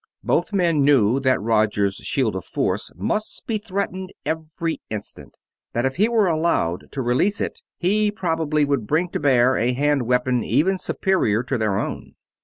Both 0.23 0.51
men 0.51 0.83
knew 0.83 1.19
that 1.19 1.39
Roger's 1.39 1.93
shield 1.97 2.35
of 2.35 2.43
force 2.43 2.91
must 2.95 3.45
be 3.45 3.59
threatened 3.59 4.11
every 4.25 4.81
instant 4.89 5.37
that 5.73 5.85
if 5.85 5.97
he 5.97 6.09
were 6.09 6.25
allowed 6.25 6.91
to 6.93 7.03
release 7.03 7.39
it 7.39 7.61
he 7.77 8.09
probably 8.09 8.65
would 8.65 8.87
bring 8.87 9.09
to 9.09 9.19
bear 9.19 9.55
a 9.57 9.73
hand 9.73 10.07
weapon 10.07 10.43
even 10.43 10.79
superior 10.79 11.43
to 11.43 11.55
their 11.55 11.77
own. 11.77 12.15